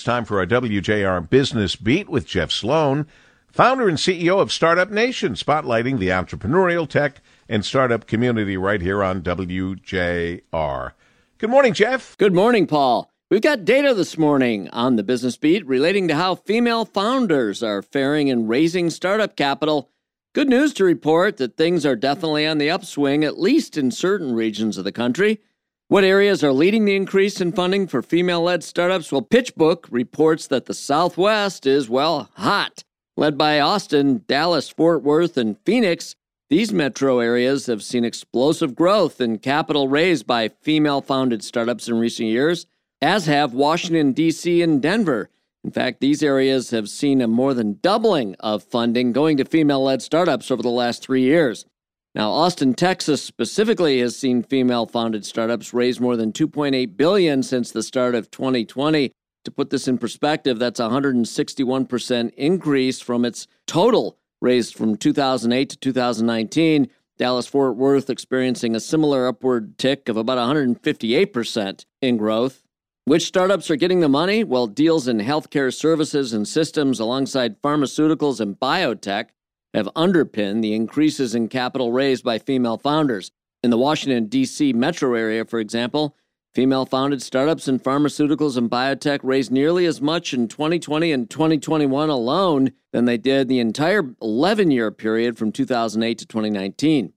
It's 0.00 0.06
time 0.06 0.24
for 0.24 0.38
our 0.38 0.46
WJR 0.46 1.28
Business 1.28 1.76
Beat 1.76 2.08
with 2.08 2.26
Jeff 2.26 2.50
Sloan, 2.50 3.06
founder 3.52 3.86
and 3.86 3.98
CEO 3.98 4.40
of 4.40 4.50
Startup 4.50 4.90
Nation, 4.90 5.34
spotlighting 5.34 5.98
the 5.98 6.08
entrepreneurial 6.08 6.88
tech 6.88 7.20
and 7.50 7.62
startup 7.62 8.06
community 8.06 8.56
right 8.56 8.80
here 8.80 9.04
on 9.04 9.20
WJR. 9.20 10.92
Good 11.36 11.50
morning, 11.50 11.74
Jeff. 11.74 12.16
Good 12.16 12.32
morning, 12.32 12.66
Paul. 12.66 13.12
We've 13.30 13.42
got 13.42 13.66
data 13.66 13.92
this 13.92 14.16
morning 14.16 14.70
on 14.70 14.96
the 14.96 15.02
Business 15.02 15.36
Beat 15.36 15.66
relating 15.66 16.08
to 16.08 16.14
how 16.14 16.34
female 16.34 16.86
founders 16.86 17.62
are 17.62 17.82
faring 17.82 18.28
in 18.28 18.48
raising 18.48 18.88
startup 18.88 19.36
capital. 19.36 19.90
Good 20.32 20.48
news 20.48 20.72
to 20.74 20.84
report 20.84 21.36
that 21.36 21.58
things 21.58 21.84
are 21.84 21.94
definitely 21.94 22.46
on 22.46 22.56
the 22.56 22.70
upswing, 22.70 23.22
at 23.22 23.38
least 23.38 23.76
in 23.76 23.90
certain 23.90 24.32
regions 24.32 24.78
of 24.78 24.84
the 24.84 24.92
country. 24.92 25.42
What 25.90 26.04
areas 26.04 26.44
are 26.44 26.52
leading 26.52 26.84
the 26.84 26.94
increase 26.94 27.40
in 27.40 27.50
funding 27.50 27.88
for 27.88 28.00
female 28.00 28.42
led 28.42 28.62
startups? 28.62 29.10
Well, 29.10 29.22
PitchBook 29.22 29.86
reports 29.90 30.46
that 30.46 30.66
the 30.66 30.72
Southwest 30.72 31.66
is, 31.66 31.90
well, 31.90 32.30
hot. 32.34 32.84
Led 33.16 33.36
by 33.36 33.58
Austin, 33.58 34.22
Dallas, 34.28 34.68
Fort 34.68 35.02
Worth, 35.02 35.36
and 35.36 35.56
Phoenix, 35.66 36.14
these 36.48 36.72
metro 36.72 37.18
areas 37.18 37.66
have 37.66 37.82
seen 37.82 38.04
explosive 38.04 38.76
growth 38.76 39.20
in 39.20 39.38
capital 39.38 39.88
raised 39.88 40.28
by 40.28 40.50
female 40.62 41.00
founded 41.00 41.42
startups 41.42 41.88
in 41.88 41.98
recent 41.98 42.28
years, 42.28 42.66
as 43.02 43.26
have 43.26 43.52
Washington, 43.52 44.12
D.C., 44.12 44.62
and 44.62 44.80
Denver. 44.80 45.28
In 45.64 45.72
fact, 45.72 46.00
these 46.00 46.22
areas 46.22 46.70
have 46.70 46.88
seen 46.88 47.20
a 47.20 47.26
more 47.26 47.52
than 47.52 47.80
doubling 47.82 48.36
of 48.38 48.62
funding 48.62 49.10
going 49.10 49.36
to 49.38 49.44
female 49.44 49.82
led 49.82 50.02
startups 50.02 50.52
over 50.52 50.62
the 50.62 50.68
last 50.68 51.02
three 51.02 51.22
years. 51.22 51.66
Now, 52.14 52.30
Austin, 52.32 52.74
Texas 52.74 53.22
specifically 53.22 54.00
has 54.00 54.16
seen 54.16 54.42
female-founded 54.42 55.24
startups 55.24 55.72
raise 55.72 56.00
more 56.00 56.16
than 56.16 56.32
2.8 56.32 56.96
billion 56.96 57.42
since 57.42 57.70
the 57.70 57.84
start 57.84 58.16
of 58.16 58.30
2020. 58.32 59.12
To 59.44 59.50
put 59.50 59.70
this 59.70 59.86
in 59.86 59.96
perspective, 59.96 60.58
that's 60.58 60.80
a 60.80 60.88
161% 60.88 62.34
increase 62.34 63.00
from 63.00 63.24
its 63.24 63.46
total 63.66 64.18
raised 64.40 64.74
from 64.74 64.96
2008 64.96 65.70
to 65.70 65.76
2019. 65.78 66.88
Dallas 67.16 67.46
Fort 67.46 67.76
Worth 67.76 68.10
experiencing 68.10 68.74
a 68.74 68.80
similar 68.80 69.28
upward 69.28 69.78
tick 69.78 70.08
of 70.08 70.16
about 70.16 70.38
158% 70.38 71.84
in 72.02 72.16
growth. 72.16 72.64
Which 73.04 73.26
startups 73.26 73.70
are 73.70 73.76
getting 73.76 74.00
the 74.00 74.08
money? 74.08 74.42
Well, 74.42 74.66
deals 74.66 75.06
in 75.06 75.18
healthcare 75.18 75.72
services 75.72 76.32
and 76.32 76.46
systems 76.46 76.98
alongside 76.98 77.60
pharmaceuticals 77.62 78.40
and 78.40 78.58
biotech 78.58 79.28
have 79.74 79.88
underpinned 79.94 80.64
the 80.64 80.74
increases 80.74 81.34
in 81.34 81.48
capital 81.48 81.92
raised 81.92 82.24
by 82.24 82.38
female 82.38 82.78
founders. 82.78 83.30
In 83.62 83.70
the 83.70 83.78
Washington, 83.78 84.26
D.C. 84.26 84.72
metro 84.72 85.14
area, 85.14 85.44
for 85.44 85.60
example, 85.60 86.16
female 86.54 86.86
founded 86.86 87.22
startups 87.22 87.68
in 87.68 87.78
pharmaceuticals 87.78 88.56
and 88.56 88.70
biotech 88.70 89.20
raised 89.22 89.50
nearly 89.50 89.86
as 89.86 90.00
much 90.00 90.32
in 90.32 90.48
2020 90.48 91.12
and 91.12 91.30
2021 91.30 92.08
alone 92.08 92.72
than 92.92 93.04
they 93.04 93.18
did 93.18 93.48
the 93.48 93.60
entire 93.60 94.14
11 94.20 94.70
year 94.70 94.90
period 94.90 95.38
from 95.38 95.52
2008 95.52 96.18
to 96.18 96.26
2019. 96.26 97.12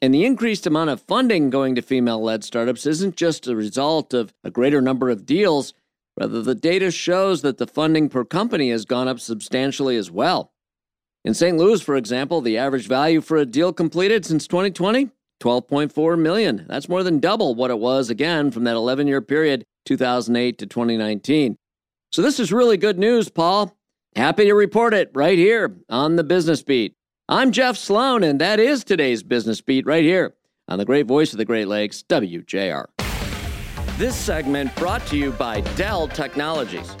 And 0.00 0.12
the 0.12 0.24
increased 0.24 0.66
amount 0.66 0.90
of 0.90 1.00
funding 1.00 1.50
going 1.50 1.74
to 1.74 1.82
female 1.82 2.20
led 2.22 2.42
startups 2.42 2.86
isn't 2.86 3.16
just 3.16 3.46
a 3.46 3.54
result 3.54 4.14
of 4.14 4.34
a 4.42 4.50
greater 4.50 4.80
number 4.80 5.10
of 5.10 5.26
deals. 5.26 5.74
Rather, 6.18 6.42
the 6.42 6.54
data 6.54 6.90
shows 6.90 7.42
that 7.42 7.58
the 7.58 7.66
funding 7.66 8.08
per 8.08 8.24
company 8.24 8.70
has 8.70 8.84
gone 8.84 9.08
up 9.08 9.20
substantially 9.20 9.96
as 9.96 10.10
well. 10.10 10.51
In 11.24 11.34
St. 11.34 11.56
Louis, 11.56 11.80
for 11.80 11.94
example, 11.94 12.40
the 12.40 12.58
average 12.58 12.88
value 12.88 13.20
for 13.20 13.36
a 13.36 13.46
deal 13.46 13.72
completed 13.72 14.26
since 14.26 14.48
2020, 14.48 15.10
12.4 15.40 16.18
million. 16.18 16.66
That's 16.68 16.88
more 16.88 17.04
than 17.04 17.20
double 17.20 17.54
what 17.54 17.70
it 17.70 17.78
was 17.78 18.10
again 18.10 18.50
from 18.50 18.64
that 18.64 18.74
11-year 18.74 19.22
period, 19.22 19.64
2008 19.86 20.58
to 20.58 20.66
2019. 20.66 21.58
So 22.10 22.22
this 22.22 22.40
is 22.40 22.52
really 22.52 22.76
good 22.76 22.98
news, 22.98 23.28
Paul. 23.28 23.76
Happy 24.16 24.46
to 24.46 24.54
report 24.54 24.94
it 24.94 25.12
right 25.14 25.38
here 25.38 25.76
on 25.88 26.16
the 26.16 26.24
Business 26.24 26.62
Beat. 26.62 26.96
I'm 27.28 27.52
Jeff 27.52 27.76
Sloan, 27.76 28.24
and 28.24 28.40
that 28.40 28.58
is 28.58 28.82
today's 28.82 29.22
Business 29.22 29.60
Beat 29.60 29.86
right 29.86 30.04
here 30.04 30.34
on 30.66 30.78
the 30.78 30.84
great 30.84 31.06
voice 31.06 31.32
of 31.32 31.38
the 31.38 31.44
Great 31.44 31.68
Lakes, 31.68 32.02
WJR. 32.02 32.86
This 33.96 34.16
segment 34.16 34.74
brought 34.74 35.06
to 35.06 35.16
you 35.16 35.30
by 35.30 35.60
Dell 35.76 36.08
Technologies. 36.08 36.96